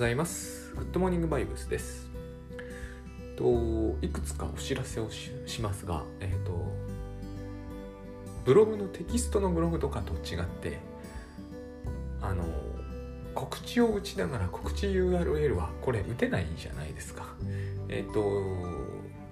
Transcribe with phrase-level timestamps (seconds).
[0.00, 0.72] ざいます。
[0.76, 2.08] グッドモーニングバイブスです。
[3.36, 6.52] といくつかお知らせをししますが、えっ、と
[8.46, 10.78] ブログのテキストのブログとかと違って、
[12.22, 12.44] あの
[13.34, 17.34] 告知を打ちながら告知 URL はこれ打てないじゃないですか。
[17.90, 18.22] えっ、と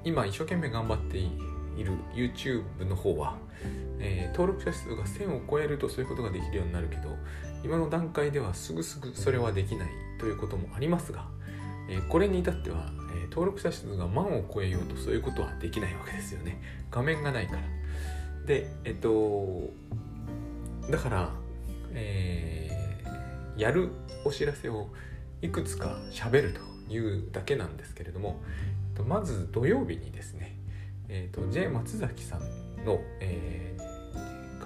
[0.04, 1.30] 今一生懸命頑張ってい
[1.82, 3.38] る YouTube の方は、
[4.00, 7.16] えー登録者数が1000を超えるとそういうことができるようになるけど
[7.64, 11.26] 今の段階ではすぐすぐそれはできないということもありますが、
[11.88, 16.60] えこれに至っては、え登録者数が万を超えようとそういうことはできないわけですよね。
[16.90, 17.62] 画面がないから。
[18.46, 19.70] でえっと
[20.90, 21.30] だから、
[21.92, 22.78] えー
[23.58, 23.90] やる
[24.24, 24.86] お知らせを
[25.42, 28.40] いくつか喋るというだけなんですけれども
[29.04, 30.56] まず土曜日にですね、
[31.08, 32.40] えっと J 松崎さん
[32.84, 33.78] の、えー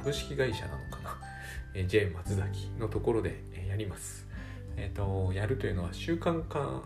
[0.02, 1.16] 株式会社なのかな、
[1.74, 4.21] え J 松崎のところで、やります。
[4.76, 6.82] えっ、とやるというのは習慣化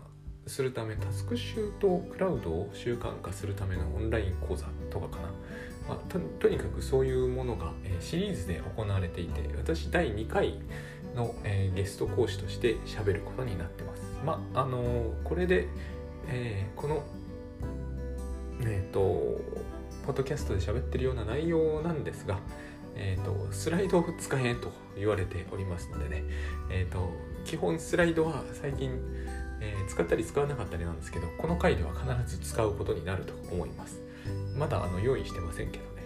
[0.47, 5.23] するためタスクシュートクラウドを習慣化するためのオンライン講座とかかな、
[5.89, 10.59] まあ、ととにかくそういうものが、えーシリーズで行われていて私第2回
[11.15, 14.01] の、えーゲスト講師として喋ることになってます。
[14.25, 15.67] まああのーこれで、
[16.27, 17.03] えーこの
[18.61, 18.99] えっ、と
[20.05, 22.39] ポッドキャストで喋ってるような内容なんですが、
[22.95, 26.23] えー、とスライドを使えと言われておりますのでね、
[26.71, 27.11] えー、と
[27.47, 28.91] 基本スライドは最近、
[29.61, 34.01] えー使ったり使わなかったりなんですけどこの回では必ず使うことになると思います。
[34.57, 36.03] まだあの用意してませんけどね。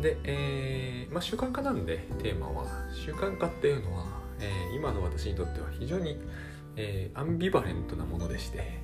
[0.00, 2.64] で、えーまあ、習慣化なんでテーマは。
[2.94, 4.06] 習慣化っていうのは、
[4.40, 6.18] えー今の私にとっては非常に、
[6.76, 8.80] えアンビバレントなものでして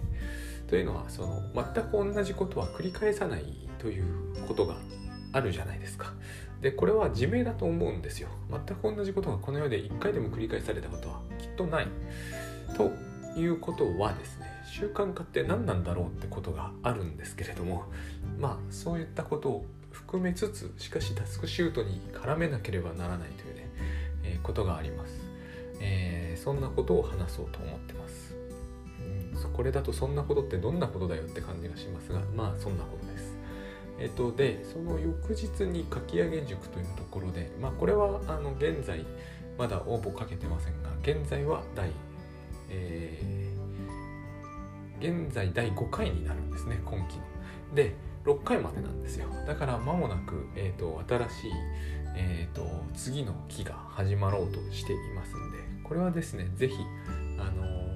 [0.66, 4.04] というのはその全く同じことは繰り返さないという
[4.46, 4.76] ことが
[5.32, 6.12] あるじゃないですか。
[6.62, 8.28] でこれは自明だと思うんですよ。
[8.50, 11.88] 全く同じことがこの世で一回でも繰り返されたことはきっとない。
[12.76, 12.90] と
[13.38, 17.84] いうことはですね習慣化って何なんだろうってことがあるんですけれども
[18.38, 23.68] まあそういったことを含めつつしかしタスクシュートに絡めなければならないというね、
[24.24, 25.20] えーことがあります、
[25.80, 28.34] えーそんなことを話そうと思ってます、
[29.52, 33.31] これだとそんなことってどんなことだよって感じがしますがまあそんなことです
[33.98, 39.04] えっとでその翌日にかき上げ塾というところでまあこれはあの現在
[39.58, 41.90] まだ応募かけてませんが現在は第
[42.70, 43.52] えー
[45.02, 47.22] 現在第5回になるんですね今期の。
[47.74, 47.94] で
[48.24, 51.50] 6回までなんですよだから間もなく、えー、と新しい、
[52.14, 52.64] えー、と
[52.94, 56.76] 次の期が始まろうとしていますんでこれはですね是非、
[57.36, 57.92] あのー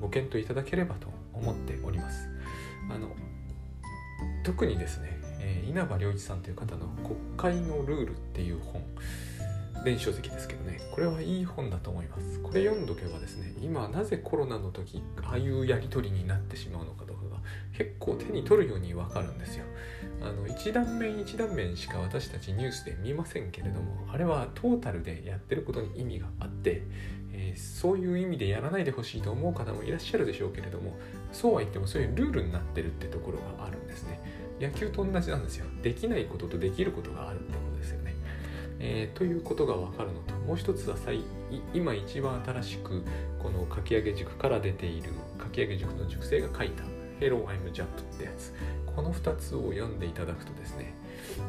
[0.00, 2.28] ご検討いただければと思っております。
[2.90, 3.14] あの
[4.42, 8.82] 特にですね、えー稲葉良一さんという方の「国会のルール」っていう本
[9.84, 10.78] 電子書籍ですけどね。
[10.90, 12.40] これはいい本だと思います。
[12.40, 17.40] これ読んどけばですね今なぜコロナの時ああいうやり取りになってしまうのかとかが
[17.72, 19.64] 結構手に取るようにわかるんですよ。
[20.22, 26.82] あの一段面一段面しか私たちニュースで見ませんけれどもあれはトータルでやってることに意味があって、
[27.32, 30.98] えーそういう意味でやらないでほしいと思う方もいらっしゃるでしょうけれども
[31.32, 34.20] そうは言ってもそういうルールになってるってところがあるんですね。
[34.60, 35.66] 野球と同じなんですよ。
[35.82, 38.14] できないこととできることがあるってことですよね。
[38.78, 41.22] えーということが分かるのともう一つはさいい
[41.74, 43.02] 今一番新しく
[43.38, 46.84] このかき上げ塾から出ているかき上げ塾の塾生が書いた
[47.20, 48.54] 「Hello I'm Jump」ってやつ。
[48.86, 50.94] この2つを読んでいただくとですね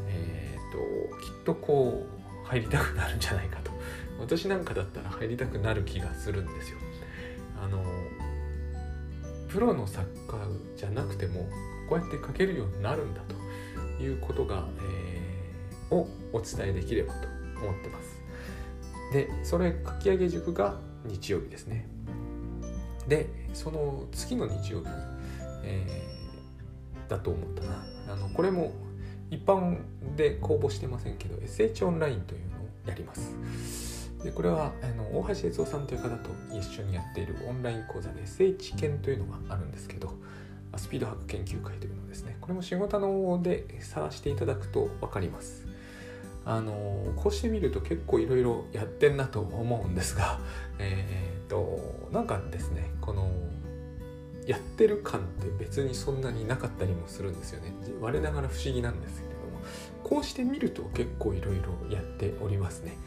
[0.08, 2.06] えーときっとこ
[2.46, 3.72] う入りたくなるんじゃないかと。
[4.20, 6.78] 私なんかだったら入りたくなる気がするんですよ。
[7.62, 7.84] あの
[9.50, 10.38] プロの作家
[10.78, 11.50] じゃなくても
[11.92, 13.22] こうやって書けるようになるんだ
[13.98, 17.28] ということが、えーをお伝えできればと
[17.62, 18.22] 思ってます。
[19.12, 21.86] でそれ書き上げ塾が日曜日ですね。
[23.10, 24.96] でその次の日曜日に、
[25.66, 27.86] えーだと思ったな。
[28.14, 28.72] あのこれも
[29.30, 29.80] 一般
[30.16, 33.36] で公募してませんけど SH オンラインというのをやります。
[34.24, 40.14] でこれはあの大橋悦夫さんという方と一緒にやっているオンライン講座で SH 研というのがあるんですけど
[40.78, 45.68] スピードハック研究会というのですねこれも仕事ので探していただくと分かります。
[46.44, 50.40] あのこうしてみると結構いろいろやってんなと思うんですが
[50.80, 53.30] えーっとなんかですねこの
[54.48, 57.72] やってる感って別にそんなになかったりもするんですよね。
[58.00, 59.62] 我ながら不思議なんですけれども
[60.04, 62.98] こうしてみると結構いろいろやっておりますね。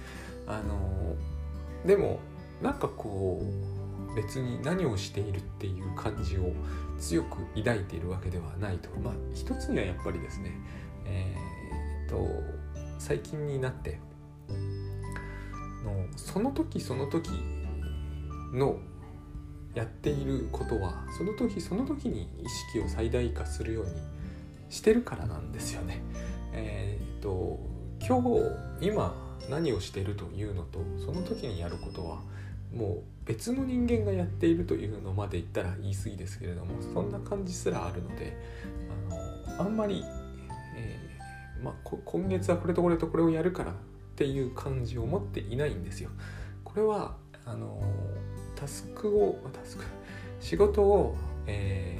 [0.46, 1.16] あの
[1.84, 2.20] でも
[2.62, 3.83] なんかこう
[4.14, 6.52] 別に何をしているっていう感じを
[6.98, 10.52] 強く抱いているわけではないとまあ一つにはやっぱりですね
[11.06, 12.64] えーっと
[12.98, 13.98] 最近になって
[15.84, 17.30] のその時その時
[18.52, 18.78] の
[19.74, 23.90] やっていることはその時その時に意識を最大化するように
[24.70, 26.00] してるからなんですよね。
[26.52, 27.58] えー、っと
[28.00, 28.22] 今
[28.80, 29.14] 日今
[29.50, 32.22] 何をしてるというのとその時にやることは
[32.74, 38.36] もう別の人間がやっているというのまで言ったら言い過ぎですけれどもそんな感じすらあるので
[39.08, 40.04] あのあんまり、
[40.76, 41.74] えー、まあ、
[42.04, 43.74] 今月はこれとこれとこれをやるからっ
[44.16, 46.10] ていう感じを持っていないんですよ。
[46.62, 47.16] これは
[47.46, 47.80] あの
[48.56, 49.84] タスクをタスク
[50.40, 51.16] 仕事を、
[51.46, 51.98] え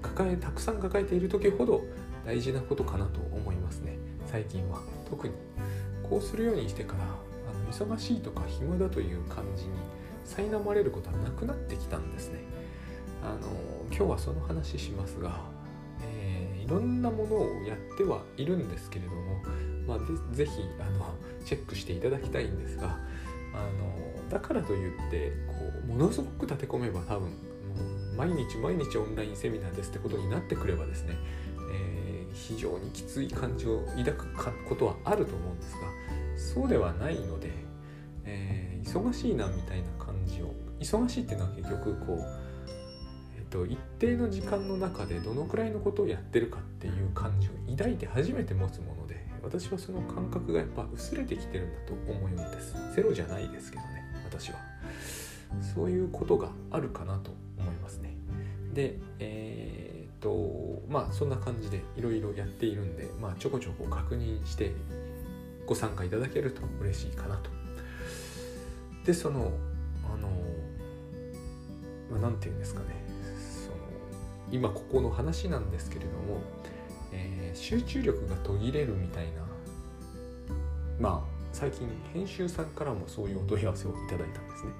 [0.02, 1.82] 抱えたくさん抱えている時ほど
[2.24, 3.96] 大事なことかなと思いますね
[4.26, 5.34] 最近は特に
[6.08, 7.31] こうするようにしてから
[7.72, 9.70] 忙しいとか暇だという感じに
[10.24, 12.40] 苛まれることはなくなってきたんですね。
[13.22, 13.38] あの
[13.88, 15.40] 今日はその話しますが、
[16.02, 19.42] えー、いろんなものをやってはいるんですけれども、
[19.86, 21.14] まあ、ぜひあの
[21.44, 22.98] チェックしていただきたいんですが
[23.54, 25.54] あのだからといってこ
[25.84, 27.36] うものすごく立て込めば多分も
[28.14, 31.16] う毎日毎日オンラインセミナーですってことになってくればですね、
[31.72, 36.02] えー、非常にきつい感情を抱くことはあると思うんですが
[36.36, 37.50] そうではないので、
[38.92, 42.24] 忙しいなみたいな感じを忙しいっていうのは結局こう、
[43.38, 52.76] えーと、一定の時間の中でどのくらいのことをやってるかっていう感じを抱いて初めて持つもので私はその感覚がやっぱ薄れてきてるんだと思うんです。
[52.94, 54.58] ゼロじゃないですけどね私は。
[55.74, 58.14] そういうことがあるかなと思いますね。
[58.72, 64.72] でえー、っとまあそんな感じでいろいろやっているんでまあちょこちょこ確認して
[65.66, 67.50] ご参加いただけると嬉しいかなと
[69.04, 69.52] でその
[70.04, 70.28] あの
[72.20, 72.86] まあ、て言うんですかね。
[73.64, 73.76] その
[74.50, 76.42] 今ここの話なんですけれども、
[77.12, 79.42] えー、集中力が途切れるみたいな
[81.00, 84.72] まあ最近編集さんからもそういうお問い合わせをいただいたんですね、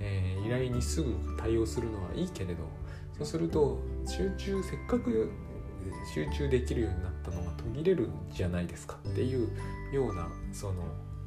[0.00, 2.64] えー、依頼にすぐ対応するのはいいけれど
[3.18, 5.30] そうすると集中せっかく
[6.14, 9.48] 集中できるようになったのが途切れるんじゃないですかっていう
[9.92, 10.82] ようなその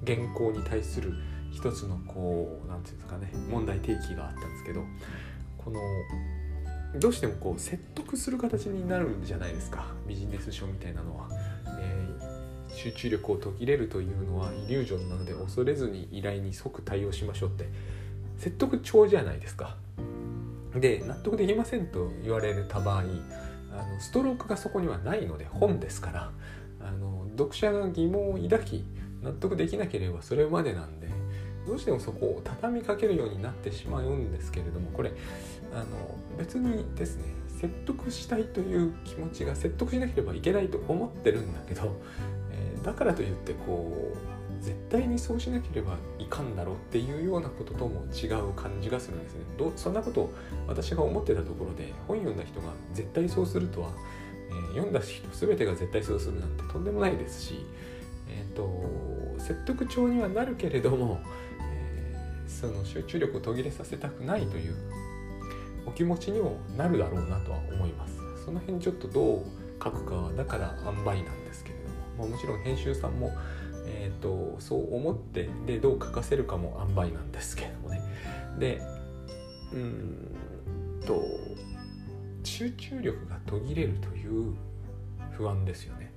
[0.05, 1.13] 原稿に対する
[1.55, 4.83] 一つのこう何て言うんですかね問題提起があったんですけど
[5.57, 5.79] この
[6.99, 11.29] どうしてもこう説得する形になるんじゃないですかビジネス書みたいなのは。
[12.75, 17.69] 集中力を途切れるというのはイリュージョンなので恐れずに依頼に即対応しましょうって
[18.37, 19.77] 説得帳じゃないですか。
[20.75, 23.07] で納得できませんと言われた場合あの
[24.01, 26.31] ストロークがそこにはないので本ですから
[26.81, 28.83] あの読者が疑問を抱き
[29.23, 31.04] 納得できなければそれまでなんで
[31.67, 35.11] どうしてもそこを畳みかけるようになってしまうんですけれどもこれ
[35.73, 35.85] あの
[36.37, 37.23] 別にですね
[37.59, 41.95] 説得したいという気持ちが説得しなければいけないと思ってるんだけど
[42.51, 44.35] えだからといってこう
[44.65, 49.41] 絶対にそうしなければいかんだろうっていうようなこととも違う感じがするんですね。
[49.57, 50.33] どそんなことを
[50.67, 53.91] 私が思ってたところで本読んだ人が絶対そうするとは、
[54.49, 57.65] えー、読んだ人全てが絶対そうするなんてとんでもないですし、
[58.27, 61.19] えーと、説得調にはなるけれども、
[62.67, 64.75] その集中力を途切れさせたくないという
[65.85, 68.15] お気持ちにもなるだろうなとは思います。
[68.43, 69.45] その辺ちょっとどう
[69.83, 73.31] 書くかはだから塩梅なんですけれどもまあ、もちろん編集さんも、
[73.85, 78.01] えーと、そう思ってでどう書かせるかも塩梅なんですけどもね
[78.59, 78.81] で
[79.73, 80.35] うん
[81.05, 81.23] と
[82.43, 84.55] 集中力が途切れるという
[85.31, 86.13] 不安ですよね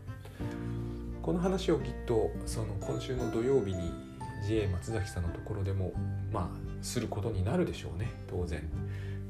[1.23, 4.08] この話をきっとその今週の土曜日に
[4.47, 5.93] JA 松崎さんのところでも
[6.33, 8.11] まあすることになるでしょうね。
[8.29, 8.63] 当然。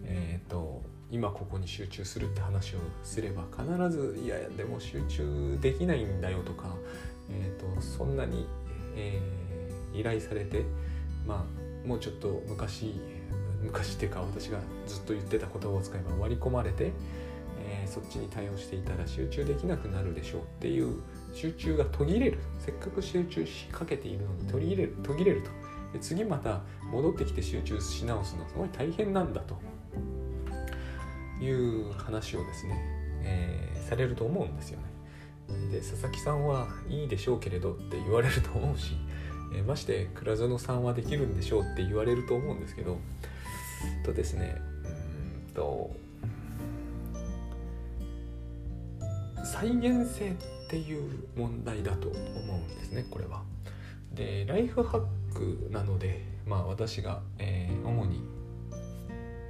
[0.04, 6.74] えっ、ー、と今ここに集中するって話をすれば必ずいやいやでも集中できないんだよとか、
[7.30, 8.46] えーと、そんなに、
[8.94, 10.64] えー、依頼されて
[11.26, 11.46] ま
[11.84, 13.00] あもうちょっと昔
[13.62, 16.92] 昔っていうか私がずっと言ってた言葉を使えば割り込まれて、
[17.68, 21.02] えー、そっちに対応していたら集中できなくなるでしょうっていう
[21.34, 22.38] 集中が途切れる。
[22.58, 25.50] せっかく集中しかけているのに途切れる途切れると。
[25.92, 26.60] で次また
[26.90, 29.56] 戻ってきて集中し直すのすごい大変なんだと。
[31.40, 32.74] いう話をですね、
[33.22, 34.98] えー、されると思うんですよね。
[35.70, 38.96] で佐々木さんはいいでしょうけれどって言われると思うし、
[39.54, 42.98] えー、まして倉園さんはできるんでしょうって言われると思うんですけど
[44.04, 44.56] とですね
[45.48, 45.90] うんと
[49.60, 50.34] 再現性っ
[50.70, 52.20] ていう問題だと思う
[52.58, 53.42] んですねこれは。
[54.14, 58.22] でライフハックなのでまあ私が、えー、主に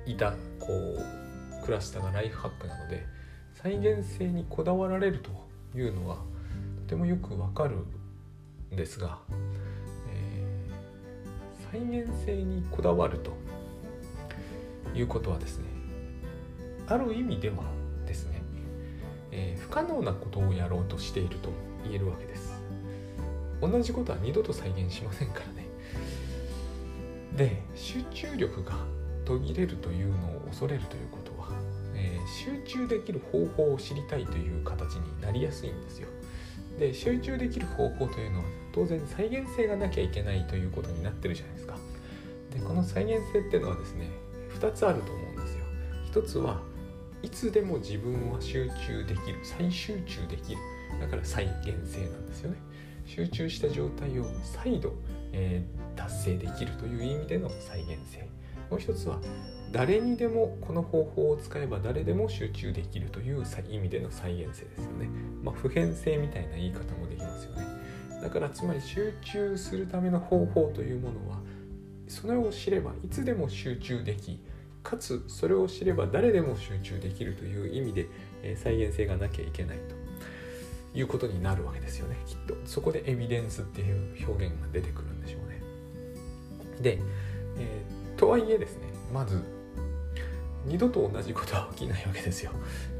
[0.07, 3.05] いたこうクラスターがライフハックなので
[3.53, 5.31] 再現性にこだわられると
[5.79, 6.17] いうのは
[6.87, 7.77] とてもよくわかる
[8.73, 9.19] んですが、
[10.11, 13.37] えー、再現性にこだわると
[14.95, 15.67] いうことはですね
[16.87, 17.57] ある意味では、
[19.31, 21.51] えー、不可能なことをやろうとしていると
[21.85, 22.61] 言えるわけです。
[23.61, 25.69] 同じことは二度と再現しませんからね。
[27.37, 28.73] で集中力が
[29.25, 31.49] 途切れるというのを恐れるということは、
[31.95, 36.09] えー、集中できる方法を知りたいという形になりやすいんですよ。
[36.79, 41.77] で集中できる方法というのは当然再現性がなきゃいけないということになってるじゃないですか。
[42.53, 44.11] でこの再現性っていうのはですね
[44.59, 45.65] 2つあると思うんですよ。
[46.13, 46.61] 1つは
[47.29, 50.59] いつでも自分は集中できる再集中できる。
[50.99, 52.57] だから再現性なんですよね。
[53.05, 54.95] 集中した状態を再度、
[55.33, 58.27] えー、達成できるという意味での再現性。
[58.71, 59.21] もう一つは
[59.71, 65.09] 誰にでもこの方法を使えば誰でも集中できるという意味での再現性ですよね、
[65.43, 67.67] まあ、普遍性みたいな言い方もできますよね。
[68.23, 71.39] だからつまり集中するための方法というものは
[72.09, 74.41] それを知ればいつでも集中でき
[74.89, 78.07] かつそれを知れば誰でも集中できるという意味で、
[78.43, 79.79] え再現性がなきゃいけない
[80.95, 82.57] ということになるわけですよねきっと。
[82.65, 85.61] そこでエビデンスっていう表現が出てくるんでしょうね。
[86.81, 86.99] で、
[87.59, 89.43] えー、とはいえですねまず
[90.65, 92.53] 二度と同じことは起きないわけですよ。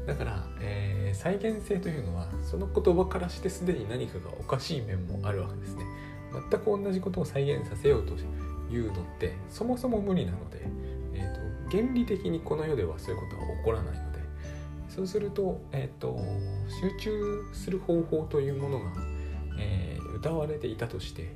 [0.05, 5.85] だから、えー、再現性というのはその言葉からしてすでに何かがおかしい面もあるわけですね。
[6.51, 8.13] 全く同じことを再現させようと
[8.71, 10.67] いうのってそもそも無理なので
[11.71, 14.19] 原理的にこの世ではそういうことは起こらないので
[14.89, 16.19] そうすると,、えーと、
[16.81, 18.91] 集中する方法というものが、
[19.59, 21.35] えー、歌われていたとして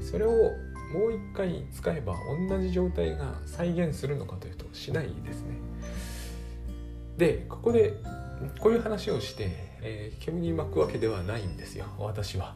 [0.00, 2.14] それをもう一回使えば
[2.48, 5.56] 同じ状態が再現するのかというとしないですね。
[7.18, 7.94] でここで
[8.60, 9.50] こういう話をして、
[9.82, 12.54] えー、煙に巻くわけではないんですよ私は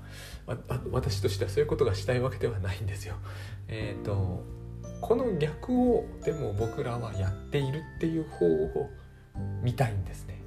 [0.93, 3.17] 私としてはそういうことがしたいわけではないんですよ。
[3.69, 4.45] えっ、ー、と
[5.03, 8.89] この逆をでも僕らはやっているっていう方を
[9.61, 10.41] 見たいんですね。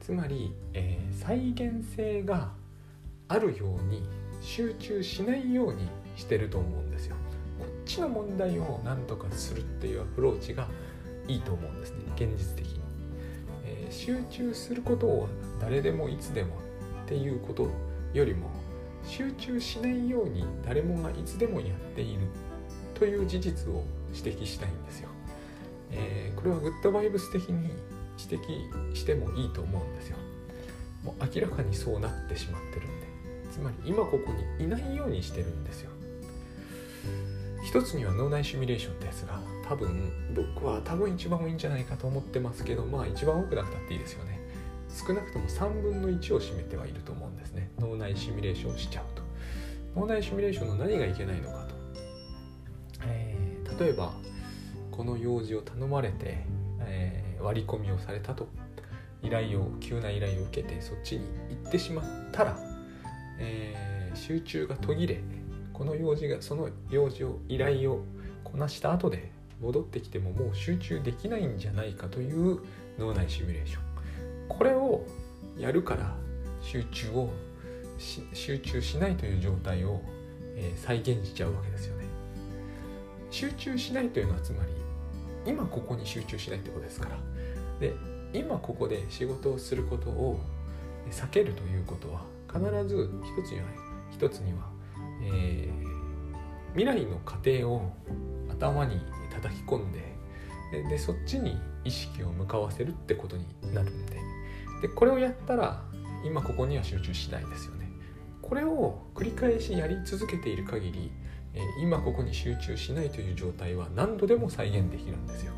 [0.00, 2.50] つまり、えー、再現性が
[3.28, 4.02] あるように
[4.42, 7.16] 集中しないようにしてると思うんですよ。
[7.60, 10.68] こっちの問題を何とかするっていうアプローチが
[11.28, 11.98] いいと思うんですね。
[12.16, 12.80] 現実的に、
[13.64, 15.28] えー、集中することを
[15.60, 16.56] 誰でもいつでも
[17.04, 17.70] っていうこと
[18.12, 18.50] よりも
[19.04, 22.22] 集中しないように誰もがいつでもやっている
[22.98, 23.84] という事実を
[24.14, 25.08] 指摘したいんですよ。
[25.92, 27.70] えー、これはグッドバイブス的に
[28.18, 30.16] 指摘してもいいと思うんですよ。
[31.04, 33.06] もう明らかにそうなってしまってるんで。
[33.52, 35.90] つまり今ここにいないようにしてるんですよ。
[37.66, 44.40] 一つには脳内シミュレーションですが多分僕は多分一番多いんじゃないかと思ってますけどまあ一番多くなくたっていいですよね
[44.88, 49.22] 少なくとも3分の1を占めてはいると思うんですね脳内シミュレーションしちゃうと
[50.00, 51.65] 脳内シミュレーションの何がいけないのか
[53.78, 54.12] 例えば
[54.90, 56.44] この用事を頼まれて、
[56.80, 58.48] えー、割り込みをされたと
[59.22, 62.58] 依頼を急な依頼を受けてそっちに行ってしまったら、
[63.38, 65.20] えー、集中が途切れ
[65.72, 68.04] この用事がその用事を依頼を
[68.44, 69.30] こなした後で
[69.60, 72.60] 戻ってきてももう集中できないんじゃないかという
[72.98, 73.82] 脳内シミュレーション。
[74.48, 75.04] これを
[75.58, 76.14] やるから
[76.62, 77.30] 集中を
[77.98, 80.00] 集中しないという状態を、
[80.54, 82.05] えー、再現しちゃうわけですよね。
[83.30, 84.72] 集中しないというのはつまり
[85.46, 87.16] 今ここに集中しないってことですから。
[87.80, 87.94] で
[88.32, 90.40] 今ここで仕事をすることを
[91.10, 93.64] 避けるということは必ず一つには
[94.10, 94.58] 一つには、
[95.22, 97.92] えー、未来の過程を
[98.50, 99.00] 頭に
[99.32, 100.16] 叩き込んで
[100.88, 104.16] でそっちに意識を向かわせるってことになるんで。
[104.82, 105.82] でこれをやったら
[106.24, 107.90] 今ここには集中しないですよね。
[108.42, 111.10] これを繰り返しやり続けている限り
[111.56, 115.52] え今ここに集中しないという状態は何度でも再現できるんですよ。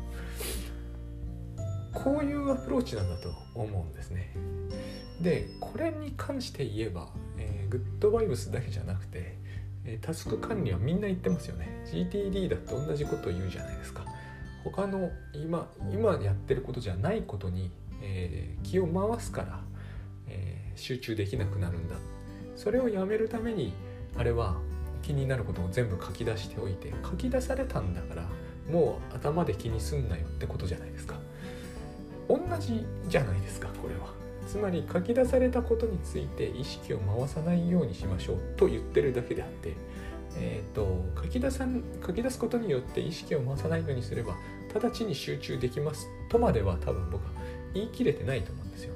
[1.93, 4.33] こういうアプローチなんだと思うんですね。
[5.21, 9.35] でこれに関して言えば、えー、グッドバイブスだけじゃなくて、
[9.83, 11.83] え、タスク管理はみんな言ってますよね。
[11.91, 14.05] GTD だって同じことを言うじゃないですか。
[14.63, 19.59] 他の今今やってることじゃないことに、えー、気を回すから、
[20.27, 21.95] え集中できなくなるんだ。
[22.55, 23.73] それをやめるために
[24.15, 24.57] あれは
[25.01, 28.27] 気になることを全部書き出しておいて書き出されたんだから
[28.71, 31.15] もう頭で気にすんなよってことじゃないですか。
[32.27, 34.13] 同じじゃないですかこれは。
[34.47, 39.75] つまり書き出されたことについて意識を回さないようにしましょうと言ってるだけであって
[40.37, 41.65] えーと、書き出さ
[42.05, 44.35] 書き出すことによって意識を回さないようにすれば
[44.73, 47.31] 直ちに集中できますとまでは多分僕は
[47.73, 48.93] 言い切れてないと思うんですよ。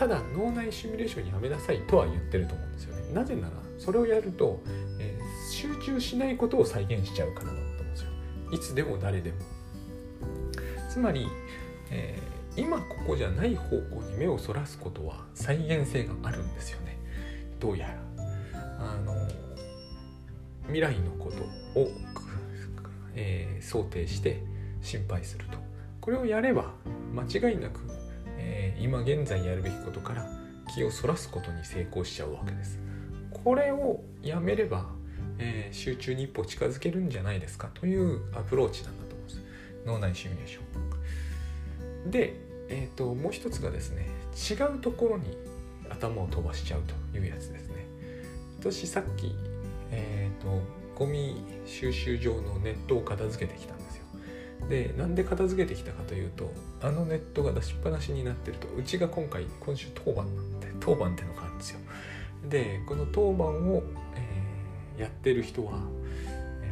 [0.00, 3.12] ただ脳内シミュレーションやめなさいとは言ってると思うんですよね。
[3.12, 4.62] なぜならそれをやると
[4.98, 5.18] え
[5.52, 8.10] 集中しないことを再現しちゃうからだと思うんですよ。
[8.50, 9.36] いつでも誰でも。
[10.88, 11.28] つまり、
[11.90, 16.98] えー、今ここじゃない方向に目をそらすことは再現性があるんですよね。
[17.58, 17.94] どうやら。
[18.78, 19.14] あの
[20.62, 21.42] 未来のこと
[21.78, 21.90] を、
[23.14, 24.42] えー、想定して
[24.80, 25.58] 心配すると。
[26.00, 26.72] これをやれば
[27.12, 27.80] 間違いなく、
[28.40, 30.26] えー、今現在やるべきことから
[30.74, 32.78] 気をそらすことに成功しちゃうわけです。
[33.44, 34.86] これをやめれば、
[35.38, 39.40] えー、集中に一歩近づけるんじゃないですかというアプローチなんだと思うんです。
[39.86, 42.34] 脳内シミュレーションで、
[42.68, 44.06] えーと、もう一つがですね
[44.50, 45.36] 違うところに
[45.88, 46.82] 頭を飛ばしちゃう
[47.12, 47.86] というやつですね。
[48.58, 49.34] 私さっき
[49.90, 50.62] え、ー、と
[50.94, 53.74] ゴミ収集場のネットを片付けてきた
[54.68, 61.80] でなんで片付けてきたかというとあのネットが出しっぱなしになってるとうちが今回今週当番なんで当番ってのがあるんですよ。
[62.48, 63.82] でこの当番を、
[64.16, 65.72] えー、やってる人は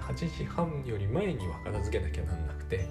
[0.01, 2.89] 8時半より前には片付けなきゃなんなくて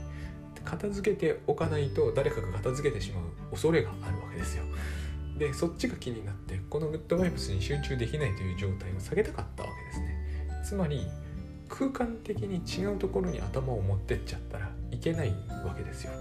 [0.63, 4.63] 片付けておかないと誰かが片付けてしまう恐れがあるわけですよ。
[5.38, 10.18] でそっちが気になってこのグッドバイブスに集中できないという状態を下げたかったわけですね。
[10.66, 11.08] つまり
[11.70, 15.30] 空間的に違うところに頭を持ってっちゃったらいけない
[15.63, 16.12] わけですよ。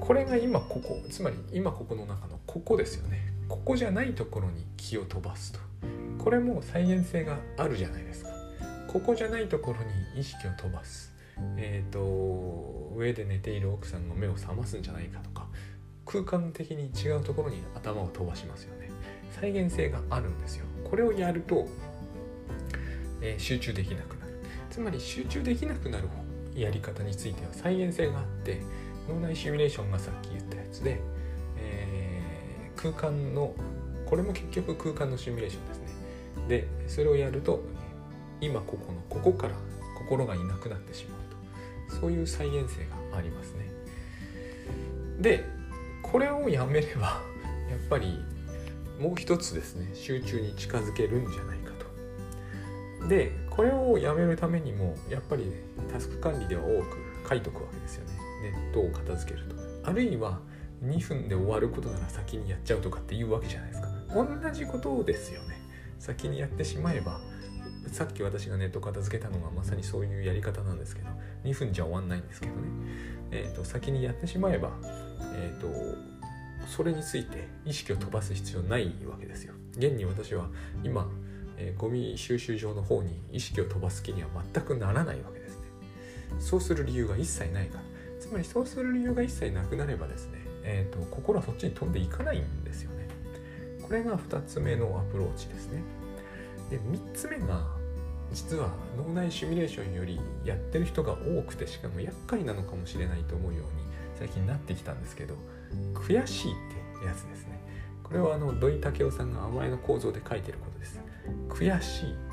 [0.00, 3.32] これが今ここつまり今ここの中のここですよね。
[3.48, 5.60] ここじゃないところに気を飛ばすと。
[6.18, 8.30] これも再現性があるじゃないですか。
[8.88, 9.78] ここじゃないところ
[10.14, 11.14] に意識を飛ばす。
[11.56, 15.46] えっ、ー、と上で寝ている奥さんの目を覚ますんじゃないかとか。
[16.04, 18.90] 空間的に違うところに頭を飛ばしますよね。
[19.40, 20.64] 再現性があるんですよ。
[20.82, 21.68] これをやると、
[23.20, 24.32] えー、集中できなくなる。
[24.70, 26.08] つまり集中できなくなる
[26.60, 28.60] やり方については再現性があって
[29.08, 31.00] 脳内シミュレーションがさっき言ったやつで、
[31.58, 33.54] えー、空間の
[34.06, 35.88] これも結局空間のシミュレーションですね。
[36.48, 37.62] でそれをやると
[38.40, 39.54] 今ここのここから
[39.98, 41.20] 心がいなくなってしまう
[41.90, 42.00] と。
[42.00, 43.64] そういう再現性がありますね。
[45.20, 45.44] で
[46.02, 47.20] これをやめれば
[47.70, 48.18] やっぱり
[49.00, 49.90] もう一つですね。
[49.94, 51.67] 集中に近づけるんじゃないか。
[53.08, 55.52] でこれをやめるためにもやっぱり
[55.92, 58.12] タスク管理では多く書いとくわけですよね。
[58.42, 59.56] ネットを片付けると。
[59.84, 60.40] あるいは
[60.82, 63.88] 2分で終わることなら先にやっちゃうとかっていうわけじゃないですか。
[64.14, 65.58] 同じことですよね。
[65.98, 67.20] 先にやってしまえば
[67.92, 71.08] さっき私がネット片付けたのがまさにそういうやり方なんですけど
[71.44, 72.60] 2分じゃ終わんないんですけどね、
[73.30, 74.72] えーと、先にやってしまえば、
[75.34, 75.68] えーと、
[76.66, 80.48] それについて意識を飛ばす必要ないわけですよ現に私は
[80.84, 81.08] 今、
[81.58, 85.66] えー、ゴミ収集場の方に意識を飛ばす気には全くならないわけですね。
[86.40, 87.84] そうする理由が一切ないから。
[88.20, 93.08] つまりそうする理由が一切なくなればですね、えーと心はそっちに飛んでいかないんですよね。
[93.82, 95.82] これが2つ目のアプローチですね。
[96.70, 97.66] で3つ目が
[98.32, 103.66] 実は脳内シミュレーションよりやってる人が多くてしかも厄介なのかもしれないと思うように
[104.18, 105.34] 最近なってきたんですけど
[105.94, 106.54] 悔しいっ
[107.00, 107.58] てやつですね。
[108.02, 111.00] これはあの土井武雄さんが甘えの構造で書いてることです。
[111.48, 112.28] 悔しい。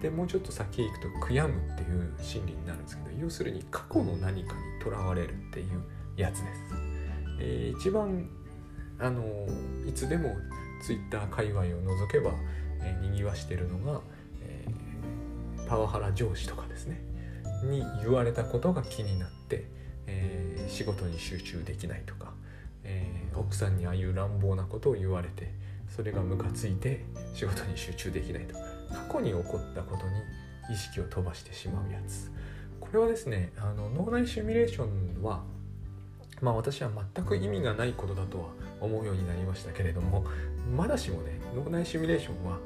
[0.00, 5.82] でもうちょっと先へ行くと悔やむっていう心理になるんですけど要するに過去の何かにとらわれるっていう
[6.16, 6.60] やつです、
[7.38, 8.26] えー、一番
[8.98, 9.46] あの
[9.86, 10.36] いつでも
[10.86, 12.30] Twitter 界隈を除けば、
[12.80, 14.00] えー、にぎわしてるのが
[14.40, 14.64] え
[15.68, 17.10] パワハラ上司とかですね。
[17.62, 19.66] に言われたことが気になって、
[20.06, 22.32] えー、仕事に集中できないとか、
[22.84, 25.52] えー、奥さんにああいう乱暴なことを言われて
[25.94, 32.30] それがムカついて仕事に集中できないと過去に起こったことに意識を飛ばしてしまうやつ
[32.80, 35.42] これはですねあの脳内シミュレーションは
[36.40, 38.46] まあ私は全く意味がないことだとは
[38.80, 40.24] 思うようになりましたけれども
[40.74, 42.58] まだしもね脳内シミュレーションは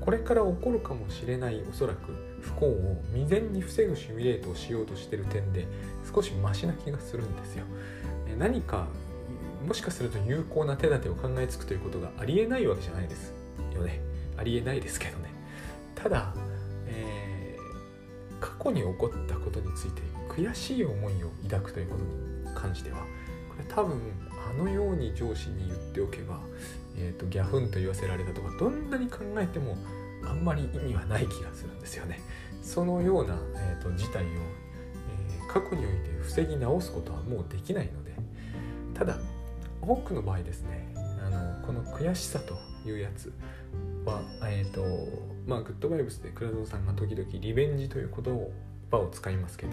[0.00, 5.66] これから起こるかもしれないおそらく不幸を未然に防ぐシミュレートをしようとしてる点で
[6.12, 7.64] 少しマシな気がするんですよ。
[8.36, 8.88] 何か
[9.62, 13.32] もしかすると有効な手立てを考えつくということがありえないわけじゃないです
[13.74, 14.00] よね。
[14.36, 15.30] ありえないですけどね。
[15.94, 16.34] ただ、
[16.86, 23.04] えー、過去に起こったことについて悔しい思いを抱くということに関してはこ
[23.58, 24.00] れ多分
[24.50, 26.40] あのように上司に言っておけば
[26.96, 29.76] えーと、ギャフンと言わせられたとかどんなに考えても
[30.24, 32.20] あんまり意味はない気がするんですよね。
[32.62, 38.14] そのような、えーと、事態を、えー、過去において防ぎ直すことはもうできないので
[38.94, 39.18] ただ
[39.82, 40.92] 多くの場合ですね。
[40.96, 42.56] あのこの悔しさと
[42.88, 43.32] いうやつ
[44.04, 44.82] は、えーと
[45.46, 48.34] まあ、グッドバイブスで倉蔵さんが時々リベンジという言
[48.90, 49.72] 葉を使いますけど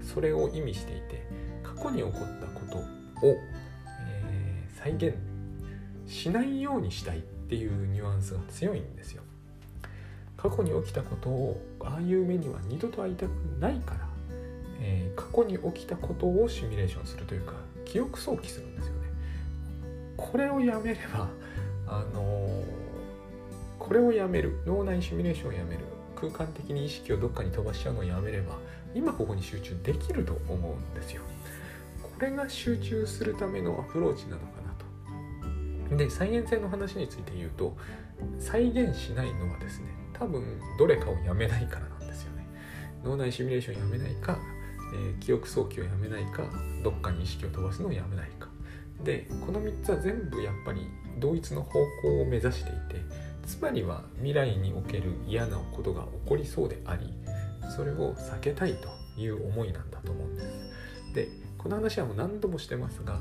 [0.00, 1.26] それを意味していて
[1.64, 2.78] 過去に起こったこと
[3.26, 3.36] を、
[4.08, 5.16] えー、再現
[6.06, 9.22] しないようにしたいっていうニュアンスが強いんですよ。
[10.36, 14.04] 過去に起きたことをああいう目には二度と会いたくないから
[14.80, 18.93] えー、過去に起きたことをシミュレーションするというか記憶想起するんですよ。
[20.16, 21.28] これをやめれば
[21.86, 22.62] あの、
[23.78, 25.84] これをやめる脳内シミュレーションをやめる
[26.16, 28.56] 空間的に意識をどっかに飛ばしちゃうのをやめれば
[28.94, 31.22] 今ここに集中できると思うんですよ。
[32.02, 34.72] これが集中するためのアプローチなのかな
[35.88, 35.96] と。
[35.96, 37.76] で再現性の話について言うと
[38.38, 42.46] 再現しないのはですね多分どれかをやめないからなんですよね。
[43.04, 44.38] 脳内シミュレーションをやめないか、
[44.94, 46.44] えー、記憶早期をやめないか
[46.82, 48.53] どっかに意識を飛ばすのをやめないか。
[49.04, 50.88] でこの3つは全部やっぱり
[51.18, 53.00] 同一の方向を目指していて
[53.46, 57.12] つまりは未来における嫌なことが起こりそうであり
[57.76, 58.88] それを避けたいと
[59.20, 60.46] いう思いなんだと思うんです。
[61.14, 63.20] でこの話はもう何度もしてますが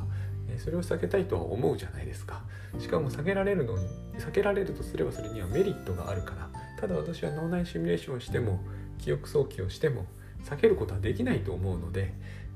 [0.57, 2.41] それを避けたいとは思うじゃないですか。
[2.79, 8.59] しかも避けられるのに避けられるとすればそれにはメリットがあるからただ私は脳内シミュレーションをしても
[8.97, 10.05] 記憶早期をしても
[10.43, 12.13] 避けることはできないと思うので、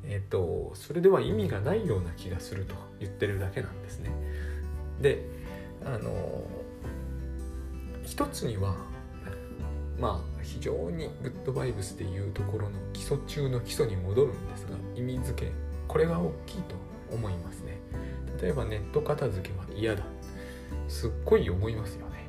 [0.09, 4.11] えーと、それでは意味がないような気がすると言ってるだけなんですね。
[5.01, 5.25] で
[5.85, 6.43] あの
[8.03, 8.75] 一つには
[9.99, 15.51] まあ非常にグッドバイブスでいうところの基礎中の基礎に戻るんですが意味付け
[15.87, 16.75] これが大きいと
[17.13, 17.79] 思いますね。
[18.41, 20.03] 例えばネット片付けは嫌だ
[20.87, 22.27] すっごい思いますよね。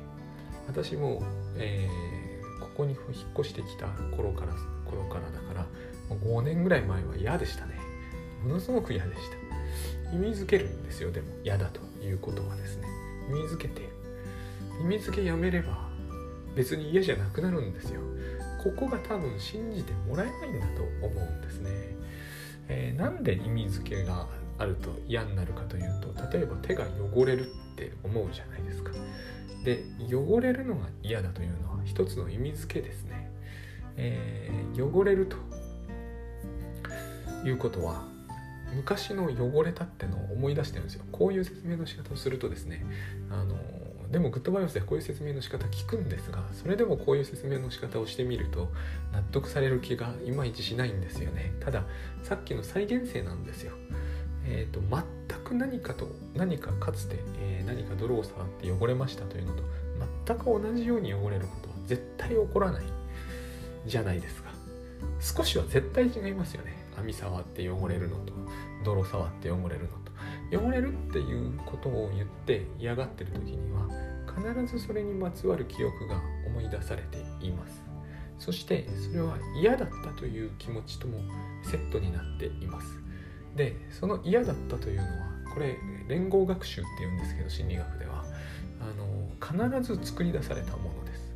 [0.67, 1.23] 私も
[1.59, 4.53] えー、ここに引っ越してきた頃から
[4.89, 5.65] 頃からだから
[6.15, 7.75] 5年ぐらい前は嫌でしたね。
[8.43, 10.15] ものすごく嫌でした。
[10.15, 11.11] 意味づけるんですよ。
[11.11, 12.87] でも嫌だということはですね。
[13.29, 13.89] 意味づけて
[14.81, 15.87] 意味づけやめれば
[16.55, 18.01] 別に嫌じゃなくなるんですよ。
[18.63, 21.69] ここが多分信じてもらえないんだと思うんですね、
[22.67, 28.91] えー、なんで意味づけがあると嫌になるかというと例えば手が汚れるって思うじゃないですか。
[29.63, 33.31] で汚れるのが嫌だというのは一つの意味付けですね、
[33.95, 35.37] えー、汚れると
[37.45, 38.03] いうことは
[38.75, 41.03] 昔の汚れたってのを思い出してるんですよ。
[41.11, 42.85] こういう説明の仕方をするとですね
[43.29, 43.55] あの
[44.11, 48.69] でもグッドバイオスでこういう説明の仕方聞くんですがそれでもこういう説明の仕方をしてみると
[49.11, 51.53] 納得される気がいまいちしないんですよね。
[51.59, 51.83] ただ
[52.23, 53.73] さっきの再現性なんですよ。
[54.45, 59.63] えーと、全く何かと何かかつて、えー、何か泥を触って汚れましたというのと
[60.25, 62.83] 全く同じように汚れることは絶対起こらない
[63.85, 64.49] じゃないですか。
[65.19, 66.78] 少しは絶対違いますよね。
[66.99, 68.33] 網触って汚れるのと
[68.83, 70.09] 泥触って汚れるのと。
[70.51, 73.87] 汚れるっていうことを言って嫌がってる時には
[74.27, 77.83] 必ずそれにまつわる記憶が思い出されています。
[78.37, 81.19] そしてそれは嫌だったという気持ちとも
[81.63, 82.87] セットになっています。
[83.55, 85.09] でその嫌だったというのは
[85.53, 88.23] これ連合学習っていうんですけど心理学では。
[88.81, 91.29] あの必ず作り出されたものです。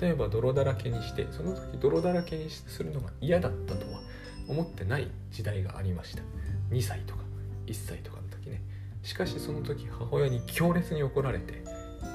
[0.00, 4.00] 例えば泥だらけにしてその時泥だらけにするのが嫌だったとは
[4.48, 6.22] 思ってない時代がありました。
[6.70, 7.22] 2歳とか
[7.66, 8.62] 1歳とかの時ね。
[9.02, 11.62] しかしその時母親に強烈に怒られて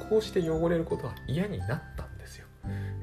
[0.10, 2.48] こうして汚れることは嫌になったんですよ。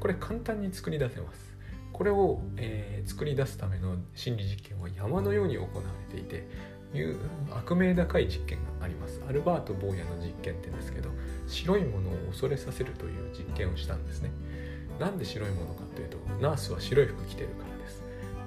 [0.00, 1.48] これ簡単に作り出せます。
[1.92, 5.68] これを、えー、作り出すための心理実験は山のように行わ
[6.10, 6.46] れていて
[6.94, 7.16] いう
[7.50, 9.20] 悪名高い実験があります。
[9.28, 11.10] アルバート・坊やの実験ってんですけど
[11.46, 14.30] 白いものを恐れさせるという実験をしたんですね。
[15.00, 17.67] なんで白いものかというとナースは白い服着てるから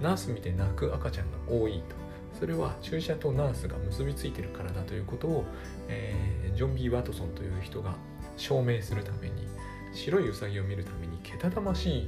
[0.02, 2.02] ナース見て泣く赤ちゃんが多いと。
[2.40, 5.46] それは注射とナースが結びついてるからだということを、
[5.88, 7.96] えー、ジョン・ビー・ワトソンという人が
[8.38, 9.48] 証明するために
[9.94, 12.08] 白いウサギを見るためにけたたましい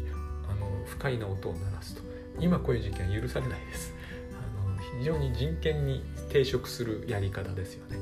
[0.50, 2.02] あの不快な音を鳴らすと。
[2.40, 3.94] 今こういう実験は許されないです。
[4.32, 7.98] あの非常に人権に抵触するやり方ですよね。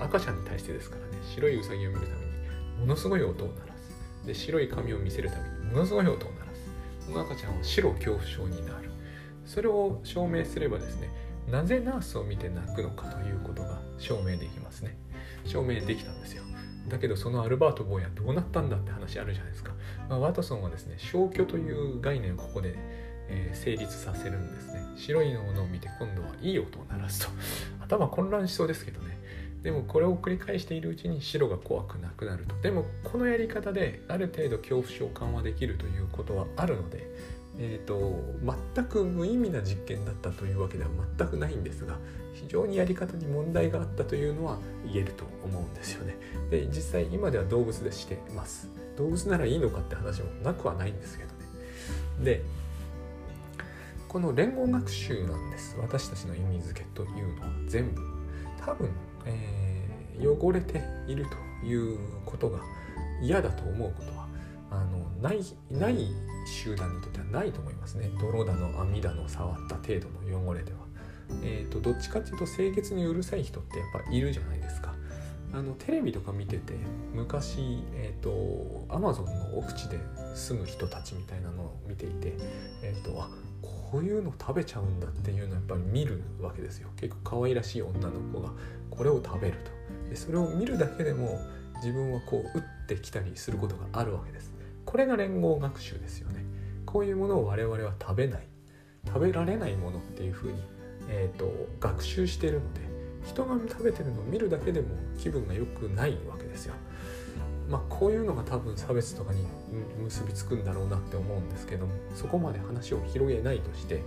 [0.00, 4.26] 赤ちゃんに対してですからね白いウサギを見るためにものすごい音を鳴らす。
[4.26, 6.54] で白い髪を見せるためにものすごい音を鳴ら
[7.00, 7.06] す。
[7.06, 8.87] その赤ちゃんは白恐怖症になる。
[9.48, 11.10] それを証明すればですね
[11.50, 14.98] なぜナースを見て泣くのかということが証明できますね。
[15.46, 16.42] 証明できたんですよ。
[16.88, 19.72] だけどそのアルバート坊やどうなったんだって話あるじゃないですか。
[20.10, 22.74] まあ、ワトソンはですね消去という概念をここで、
[23.28, 24.82] えー、成立させるんですね。
[24.96, 27.32] 白いものを見て今度はいい音を鳴らすと。
[27.80, 29.18] 頭混乱しそうですけどね。
[29.62, 32.54] でもこれを繰り返しているうちに白が怖くなくなると。
[32.60, 37.10] でもこのやり方である程度恐怖症緩和できるということはあるので
[37.60, 38.22] えーと、
[38.74, 41.96] 全く無意味な実験だったというわけでは全くないんですが
[42.32, 46.16] 非常にやり方に問題があったというのは言えると思うんですよね。
[46.50, 48.68] で実際今では動物でしてます。
[48.98, 51.36] 動物ならいいのかって話もなくはないんですけどね
[52.24, 52.42] で
[54.08, 58.02] この連合学習なんです私たちの意味付けというのは全部
[58.60, 58.90] 多分、
[59.24, 61.26] えー、汚れている
[61.62, 62.58] ということが
[63.22, 64.26] 嫌だと思うことは
[64.70, 65.40] あのない
[65.70, 66.10] ない
[66.48, 70.78] 集団にとってはないと思いますね泥だの網だの触った程度の汚れでは。
[71.42, 74.94] えーと、どっちかっていうと清潔にうるさい人ってやっぱいるじゃないですか。
[75.52, 76.74] あのテレビとか見てて
[77.14, 79.98] 昔、えーと、アマゾンの奥地で
[80.34, 82.34] 住む人たちみたいなのを見ていて、
[82.82, 83.30] えーと、あ
[83.62, 88.50] こういうの食べちゃうんだっていうのをやっぱり見るわけですよ結構可愛らしい女の子が
[88.90, 91.40] これを食べるとでそれを見るだけでも
[91.76, 94.52] 自分はこう打ってきたりすることがあるわけです
[94.88, 96.46] これが連合学習ですよね。
[96.86, 98.48] こういうものを我々は食べない。
[99.06, 100.62] 食べられないものっていうふうに、
[101.10, 102.80] えーと、学習しているので
[103.22, 106.74] 人が食べてるのを見るだけでも気分が良くないわけですよ。
[107.68, 109.44] まあこういうのが多分差別とかに
[110.02, 114.02] 結びつくんだろうなって思うんですけどもそこまで話を広げないとして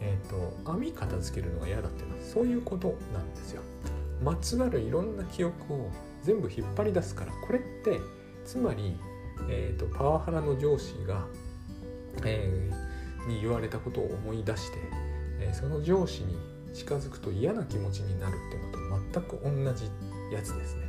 [0.00, 3.62] えーと、網片付けるのが嫌だっていうのはそういうことなんですよ。
[4.22, 5.90] まつわるいろんな記憶を
[6.22, 8.00] 全部引っ張り出すからこれって
[8.44, 8.96] つまり、
[9.48, 11.26] えーと、パワハラの上司が、
[12.24, 14.78] えー、に言われたことを思い出して、
[15.40, 16.36] えー、その上司に
[16.72, 19.84] 近づくと嫌な気持ちになるっていうのと全く同じ
[20.34, 20.82] やつですね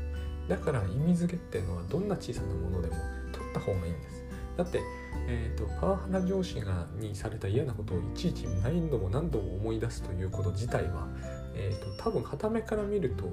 [0.47, 2.95] だから意味付けっていうのはどんな小さなものでも
[3.31, 4.25] 取った方がいいんです
[4.57, 4.81] だって、
[5.27, 11.07] えーと、パワハラ上司がにされた嫌なことをいちいち何度も何度も思い出すということ自体は、
[11.55, 13.25] えーと、多分はためから見ると、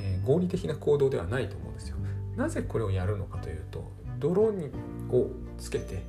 [0.00, 1.96] えー、合理的な行動ではないと思うんですよ。
[2.36, 4.70] なぜこれをやるのかというと泥に
[5.10, 6.02] をつけて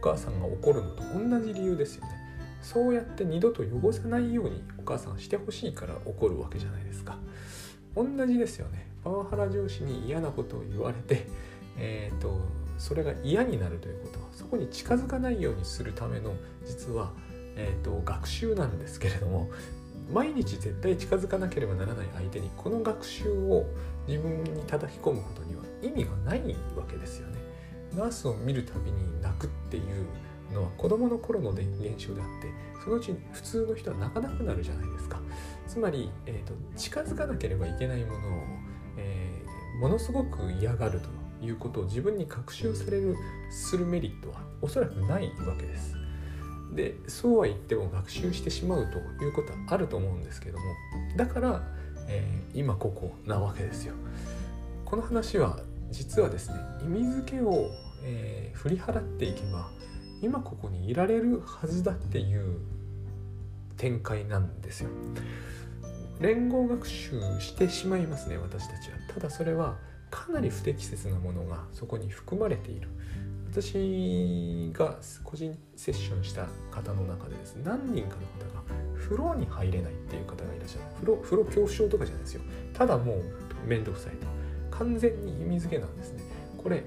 [0.00, 2.10] お母さんが怒るのと同じ理由ですよね。
[2.62, 7.18] そうやって二度と汚さないようにお母さんしてほしいから怒るわけじゃないですか。
[7.94, 8.86] 同じですよね。
[9.04, 11.26] パワハラ上司に嫌なことを言われて、
[11.78, 17.12] えーとそれが嫌になるということはそこに近づかないようにするための実は、
[17.56, 19.48] えーと、学習なんですけれども
[20.12, 23.64] 毎日絶対近づかなければならない相手にこの学習を
[24.06, 26.40] 自分に叩き込むことには意味がない
[26.76, 27.45] わけですよね。
[27.94, 30.06] ナースを見るたびに泣くっていう
[30.52, 31.62] のは子供の頃の現
[31.96, 32.48] 象であって
[32.82, 35.20] そのうち普通の人は泣かなくなるじゃないですか。
[35.66, 38.20] つまり、えーと、近づかなければいけないものを、
[38.96, 41.08] えー、ものすごく嫌がると
[41.44, 43.16] いうことを自分に学習される
[43.50, 45.96] するメリットはおそらくないわけです。
[46.74, 50.64] でそうは言っても学習してしまうということはあると思うんですけども
[51.16, 51.62] だから、
[52.08, 53.94] えー、今ここなわけですよ。
[54.84, 55.58] この話は
[55.90, 57.70] 実はですね意味付けを、
[58.04, 59.70] えー、振り払っていけば
[60.22, 62.60] 今ここにいられるはずだっていう
[63.76, 64.90] 展開なんですよ。
[66.20, 68.96] 連合学習してしまいますね私たちは。
[69.12, 69.76] ただそれは
[70.10, 72.88] かなり不適切なものがそこに含まれている
[73.50, 78.62] 私が個人セッションした方の中でですね何人かの方が
[78.94, 82.42] 風呂に入れないっていう方がいらっしゃる風呂風呂恐怖症とかじゃないですよ
[82.74, 83.22] ただもう
[83.66, 84.26] 面倒くさいと
[84.78, 86.22] 完全に意味付けなんですね
[86.58, 86.84] これ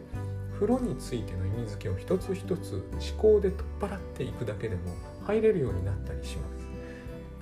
[0.54, 4.82] 風呂についての意味付けを一つ一つ思考で取っ払っていくだけでも
[5.26, 6.60] 入れるようになったりします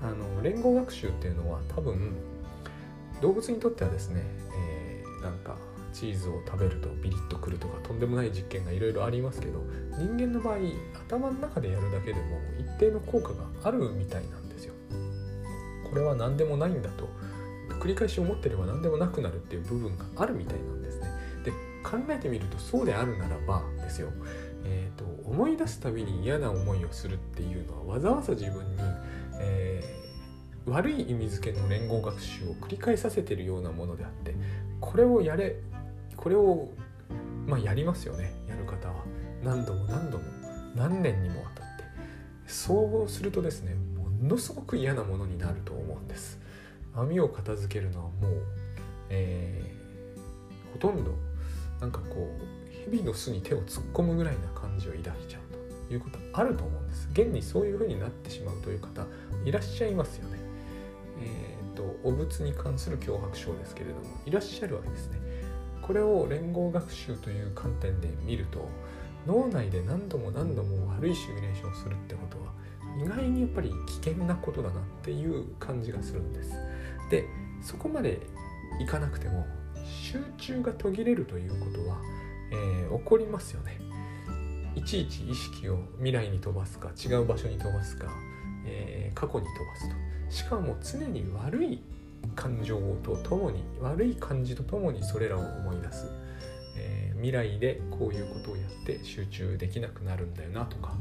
[0.02, 2.14] あの連合学習っていうのは多分
[3.22, 4.22] 動物にとってはですね、
[4.54, 5.56] えー、なんか
[5.92, 9.64] チーズを食べるとビリッとくるとかとんでもない実験がいろいろありますけど
[9.98, 10.58] 人間の場合
[11.08, 14.74] 頭の中でやるだけでも一定の効果があるみたいなんですよ。
[15.90, 17.10] これは何でもないんだと
[17.88, 21.08] 繰り返し思ってれば何でもなくなるっていう部分があるみたいなんですね。
[21.46, 21.52] で
[21.84, 24.12] 考えてみるとそうであるならばですよ、
[24.66, 28.82] えーと、思い出すたびに嫌な思いをするっていうのはわざわざ自分に、
[29.40, 34.36] えー、悪い意味付けの連合学習を繰り返させてるようなものであって
[34.82, 35.56] これをやれ
[36.18, 36.68] これを、
[37.46, 39.06] まあ、やりますよねやる方は。
[39.42, 40.26] 何度も何度も
[40.76, 41.84] 何年にもわたって。
[42.48, 46.47] そうするとですねものすごく嫌なものになると思うんです。
[46.98, 48.44] 網を片付けるのはもう、
[49.10, 51.12] えー、ほとんど
[51.80, 57.10] なんかこう蛇の巣に手を突っ込むぐらいな感じを抱いちゃうということあると思うんです。
[57.12, 59.06] 現にそういうふうになってしまうという方
[59.46, 60.38] いらっしゃいますよね。
[61.22, 65.20] えっ、ー、とお仏に関する脅迫症ですけれどもいらっしゃるわけですね。
[65.82, 68.68] これを連合学習という観点で見ると
[69.26, 72.52] 脳内で何度も何度も悪いシミュレーションをするってことは
[73.02, 76.52] 意外にやっぱり危険なことだなっていう感じがするんです。
[77.10, 77.26] で
[77.62, 78.20] そこまで
[78.80, 79.46] いかなくても
[79.86, 81.98] 集中が途切れるということは、
[82.52, 83.80] えー、起こりますよね。
[84.76, 88.06] いちいち意識を未来に飛ばすか違う場所に飛ばすか、
[88.64, 89.96] えー、過去に飛ばすと
[90.30, 91.82] しかも常に悪い
[92.36, 96.12] 感情とともに悪い感じとともにそれらを思い出す、
[96.78, 100.94] えー、未来でこういうことをやって集中できなくなるんだよなとか、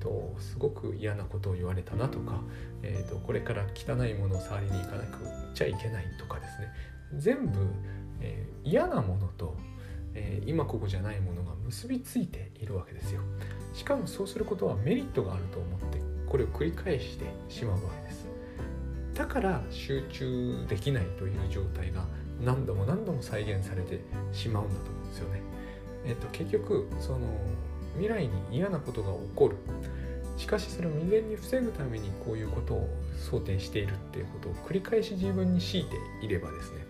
[0.00, 2.40] と、すごく嫌なことを言われたなとか、
[2.82, 5.18] えーと、これから汚いものを触りに行かなく
[5.54, 6.68] ちゃいけないとかですね。
[7.18, 7.58] 全部、
[8.20, 9.56] えー、嫌なものと、
[10.14, 13.20] えー、今ここじゃないものが結びついているわけですよ。
[13.72, 18.26] しかもそうすることはメリットがあると思ってこれを繰り返してしまうわけです。
[19.14, 22.06] だから集中できないという状態が
[22.40, 24.00] 何度も何度も再現されて
[24.32, 25.42] しまうんだと思うんですよね。
[26.06, 27.18] えっと、結局その
[27.94, 29.56] 未来に嫌なことが起こる。
[30.36, 32.88] しかしそれを未然に防ぐためにこういうことを
[33.30, 36.86] 想定しているっていうことを繰り返し自分に強いていればですね。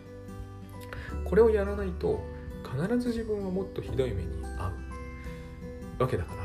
[1.25, 2.21] これをやらないと
[2.65, 6.03] 必ず自分はもっとひどい目に遭う。
[6.03, 6.43] わけだから、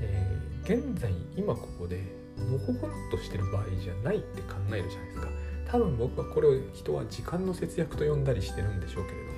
[0.00, 2.00] えー、現在今ここで
[2.38, 5.28] のほほんとしてる場合じゃないって考えるじゃないですか。
[5.70, 9.32] 多分僕はこれを人は時間の節約と呼んだりしてるんでしょうけれども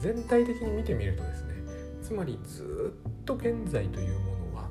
[0.00, 1.49] 全体的に見てみるとですね
[2.10, 4.68] つまりずっと現在というものは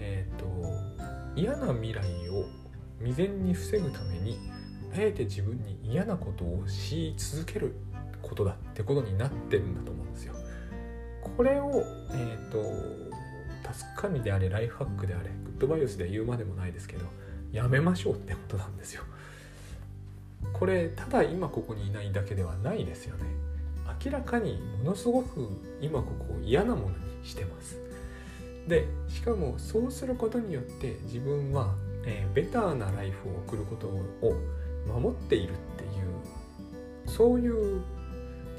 [0.00, 2.46] え、ー、と嫌な未来を
[2.98, 4.40] 未然に防ぐために
[4.92, 7.76] あえて自分に嫌なことをし続ける
[8.20, 10.34] ことだってことになってるんだと思うんですよ。
[11.36, 17.06] これを、え、ー、と助かみであれライフハックであれグッドバイオスで言うまでもないですけど
[17.52, 19.04] やめましょうってことなんですよ
[20.52, 23.49] これただ今ここにいないだけではないですよね
[24.04, 25.48] 明らかにものすごく
[25.80, 27.78] 今ここを嫌なものにしてます。
[28.66, 34.02] でしかもそうすることによって自分は、えー、ベターなライフを送ることを
[34.86, 35.90] 守っているっていう
[37.06, 37.82] そういう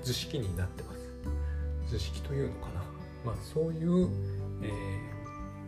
[0.04, 1.02] 図式になってます。
[1.88, 2.82] 図式というのかな。
[3.26, 4.10] まあそういう何、
[4.64, 4.68] え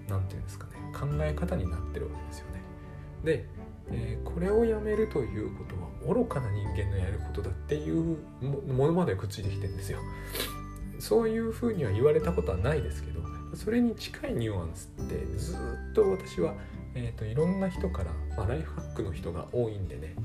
[0.08, 2.62] ー、て言うんですかね考え方になってるわけですよね。
[3.24, 3.46] で、
[3.94, 5.76] えー、これをやめるということ
[6.10, 10.00] は愚かな人間のやることだっていうものまでくっついてきてんですよ。
[11.00, 13.22] そういうふうには言われたことはないですけど
[13.56, 16.56] それに近いニュアンスってずっと私は、
[16.96, 20.16] えーと、いろんな人から、まあ、ライフハックの人が多いんでね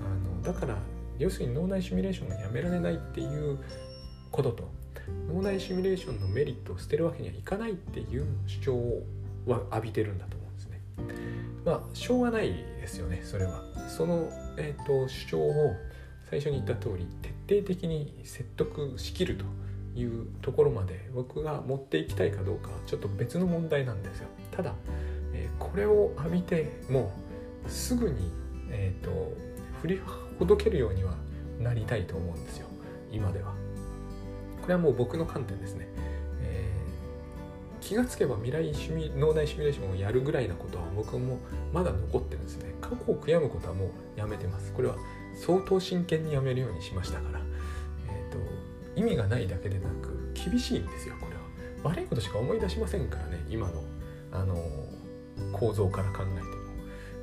[0.00, 0.76] あのだから
[1.18, 3.58] 要するに脳内シミュレーションがやめられないっていう
[4.30, 4.70] ことと
[5.26, 9.02] 脳内シミュレーションのメリットを捨てるわけにはいかないっていう主張
[9.46, 10.80] は浴びてるんだと思うんですね。
[11.64, 13.62] まあしょうがないですよねそれは。
[13.86, 15.76] その、えーと、主張を
[16.30, 17.06] 最初に言った通り
[17.46, 19.44] 徹底的に説得しきると
[19.98, 24.28] いうところまで僕が持っていきたいかどうかはちょっと別の問題なんですよ。
[24.50, 24.74] ただ、
[25.34, 27.12] えー、これを浴びても
[27.66, 28.32] うすぐに、
[28.70, 29.48] えーと
[29.78, 30.00] 振り
[30.38, 31.14] ほどけるようには
[31.60, 32.66] なりたいと思うんですよ
[33.12, 33.54] 今では。
[34.60, 35.88] これはもう僕の観点ですね、
[37.80, 41.38] 気がつけば未来シミ脳内シミュレーションをやるぐらいなことは僕も
[41.72, 42.74] まだ残ってるんですね。
[42.80, 44.72] 過去を悔やむことはもうやめてます。
[44.72, 44.96] これは
[45.34, 47.40] 相当真剣にやめるようにしましたから、
[48.08, 48.38] えーと、
[49.00, 51.38] 意味がないだけでなく厳しいんですよこれは。
[51.84, 53.84] 悪いことしか思い出しませんからね今の
[54.32, 54.56] あの
[55.52, 56.58] 構造から考えても。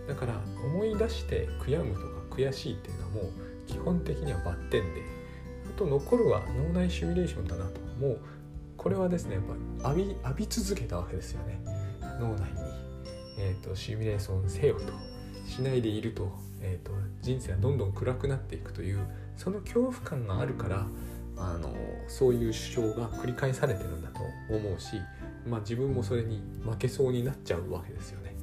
[0.08, 3.32] だから思い出して悔やむとか悔しいっていうのはもう
[3.68, 5.02] 基本的にはバッテンで
[5.68, 7.82] あと残るは脳内シミュレーションだなと。
[8.00, 8.20] もう
[8.86, 9.44] これはですねやっ
[9.82, 11.60] ぱ浴び浴び続けたわけですよね。
[12.20, 12.46] 脳内に、
[13.40, 14.94] えーと、シミュレーションせよと。
[15.50, 19.00] しないでいると,、えーと、人生はどんどん暗くなっていくという
[19.38, 20.86] その恐怖感があるから
[21.36, 21.74] あの
[22.08, 24.20] そういう主張が繰り返されてるんだと
[24.56, 25.02] 思うし、
[25.48, 28.36] まあ、自分もそれに負けそうになっちゃうわけですよね。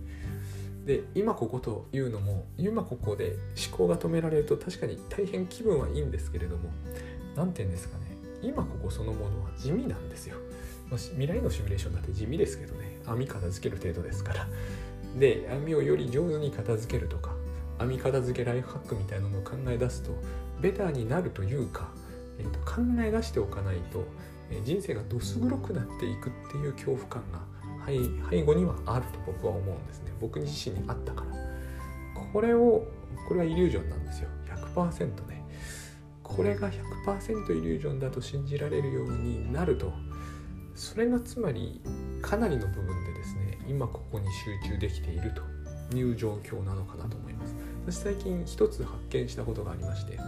[0.85, 3.37] で今ここというのも今ここで
[3.70, 6.70] 思考が止められると確かに大変気分はいいんですけれども
[7.37, 8.12] 何て言うんですかね。
[8.42, 10.37] 今ここそのものは地味なんですよ。
[10.90, 12.98] 未来のシミュレーションだって地味ですけどね。
[13.07, 14.46] 網片付ける程度ですから。
[15.18, 17.35] で網をより上手に片付けるとか
[17.78, 20.12] 網片付けライフハックみたいなのを考え出すと
[20.61, 21.88] ベターになるというか、
[22.38, 24.05] えー、と考え出しておかないと、
[24.50, 27.40] えー、人生がどす黒くなっていくっていう恐怖感が
[28.31, 30.12] 背後にはあると僕は思うんですね。
[30.20, 31.33] 僕自身にあったから。
[32.33, 32.87] これを
[33.28, 34.28] これはイリュージョンなんですよ。
[34.74, 35.32] 100%ね。
[36.23, 36.71] これが
[37.07, 39.93] 100%イリュージョンだと信じられるようになると。
[40.75, 41.83] それがつまり
[42.23, 45.43] かなりの部分でですね今ここに集中できていると。
[45.97, 47.55] いう状況なのかなと思います。
[47.87, 50.19] 私最近一つ発見したことがありまして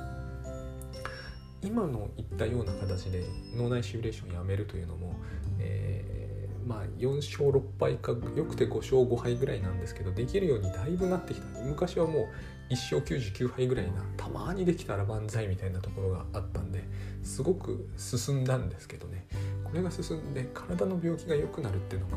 [1.62, 3.24] 今の言ったような形で
[3.56, 5.14] 脳内シミュレーションやめるというのも、
[5.60, 11.60] えー、まあ4勝6敗かよくて5勝5敗ぐらいなんですけどできるようにだいぶなってきた。
[11.60, 12.26] 昔はもう
[12.70, 16.82] 1勝99敗ぐらいなたまにできたら万歳みたいなところがあったんで
[17.22, 19.26] すごく進んだんですけどね。
[19.64, 22.16] これが進んで体の病気が良くなるっていうのが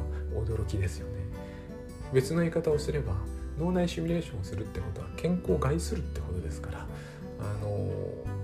[0.54, 1.24] 驚きですよね。
[2.14, 3.16] 別の言い方をすれば
[3.60, 6.88] 脳内シミュレーションをするってことは健康を害するってことですから
[7.40, 7.90] あの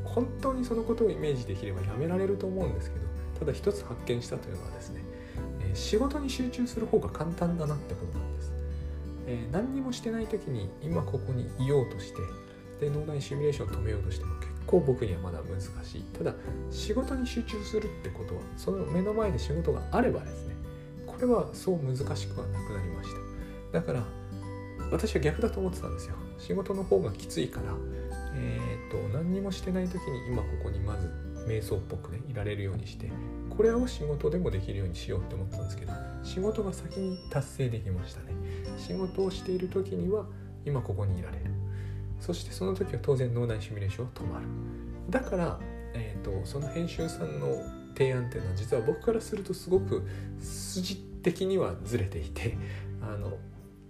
[0.03, 3.05] 本当にそのことをイメージできればやめられると思うんですけど
[3.39, 5.01] ただ一つ発見したというのはですね、
[5.61, 8.19] え仕事に集中する方が簡単だなってこと
[9.27, 12.21] えー、何にもしてない時に今ここにいようとして
[12.79, 16.03] で脳内シミュレーションを止めようとしても結構僕にはまだ難しい。
[16.17, 16.33] ただ
[16.71, 20.55] 仕事に集中するってことはその目の前で仕事があればですね
[21.05, 23.09] これはそう難しくはなくなりまし
[23.71, 23.79] た。
[23.79, 24.03] だから
[24.91, 26.15] 私は逆だと思ってたんですよ。
[26.37, 27.73] 仕事の方がきついから
[28.35, 31.09] えっ、と何にもしてない時に今ここにまず
[31.47, 33.09] 瞑想っぽくねいられるようにして
[33.49, 35.93] これを仕事でもできるようにしようって思ったんですけど
[36.23, 38.27] 仕事が先に達成できましたね。
[38.77, 40.25] 仕事をしている時には
[40.65, 41.45] 今ここにいられる。
[42.19, 44.45] そしてその時は当然脳内シミュレーションは止まる。
[45.09, 45.59] だから、
[45.93, 47.57] えーと、その編集さんの
[47.95, 50.07] 提案っていうのは実は僕からするとすごく
[50.39, 52.57] 筋的にはずれていて
[53.01, 53.37] あの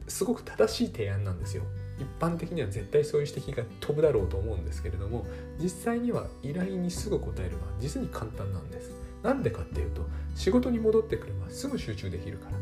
[0.08, 1.64] すごく正しい提案なんですよ。
[2.00, 5.28] 一般的には絶対そういう指摘が飛ぶだろうと思うんですけれども
[5.60, 8.92] 実際には依頼にすぐ答えるのは実に簡単なんです。
[9.22, 10.02] なんでかっていうと
[10.36, 12.58] 仕事に戻ってくればすぐ集中できるから。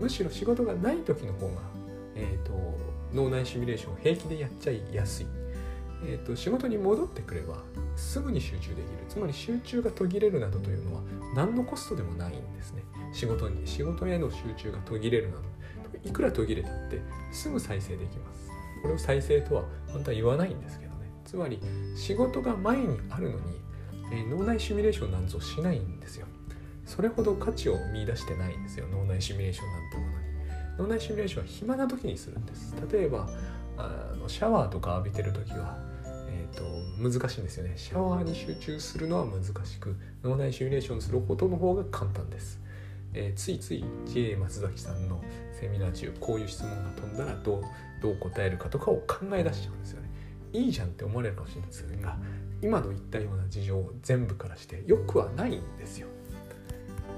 [0.00, 1.54] むしろ仕事がない時の方が、
[2.14, 2.52] えーと、
[3.12, 5.26] 脳内シミュレーションを平気でやっちゃいやすい、
[6.04, 7.62] えーと、仕事に戻ってくれば
[7.96, 8.82] すぐに集中できる。
[9.08, 11.02] つまり集中が途切れるなどというのは
[11.34, 12.82] 何のコストでもないんですね。
[13.12, 15.42] 仕事に仕事への集中が途切れるなど。
[16.04, 17.00] いくら途切れたって
[17.32, 18.50] すぐ再生できます。
[18.82, 21.10] これを再生とは本当は言わないんですけどね。
[21.24, 21.60] つまり
[21.96, 23.42] 仕事が前にあるのに、
[24.12, 26.26] えー、脳内シミュレーションなんぞしないんですよ。
[26.86, 28.86] それほど価値を見出してないんですよ。
[28.90, 30.16] 脳内シミュレーションなんてものに。
[30.78, 32.74] 脳内シミュレーションは暇な時にするんです。
[32.90, 33.28] 例えば
[33.76, 35.76] あのシャワーとか浴びてる時は、
[36.28, 36.64] えーと、
[36.98, 37.72] 難しいんですよね。
[37.76, 42.60] シャワーに集中するのは難しく脳内シミュレーションすることの方が簡単です。
[43.14, 45.22] えー、ついつい J 松崎さんの
[45.58, 47.62] セミナー中こういう質問が飛んだらどう
[48.02, 50.10] どう答えるかとかを考え出しちゃうんですよね。
[50.52, 52.16] いいじゃんって思われるかもしれないですが
[52.62, 56.08] 今の言ったような事情を全部からしてよくはないんですよ。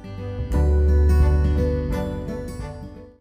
[0.05, 0.68] Música